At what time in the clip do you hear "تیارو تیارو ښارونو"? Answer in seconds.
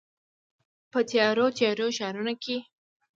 1.09-2.33